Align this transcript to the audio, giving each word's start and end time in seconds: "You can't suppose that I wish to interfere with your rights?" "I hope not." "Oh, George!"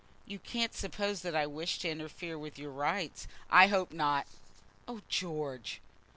"You 0.25 0.39
can't 0.39 0.73
suppose 0.73 1.21
that 1.21 1.35
I 1.35 1.45
wish 1.45 1.77
to 1.77 1.87
interfere 1.89 2.35
with 2.35 2.57
your 2.57 2.71
rights?" 2.71 3.27
"I 3.51 3.67
hope 3.67 3.91
not." 3.93 4.25
"Oh, 4.87 5.01
George!" 5.09 5.79